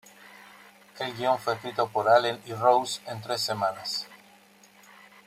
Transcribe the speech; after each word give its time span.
El 0.99 1.13
guion 1.13 1.37
fue 1.37 1.53
escrito 1.53 1.87
por 1.87 2.09
Allen 2.09 2.41
y 2.47 2.53
Rose 2.53 3.01
en 3.05 3.21
tres 3.21 3.39
semanas. 3.39 4.07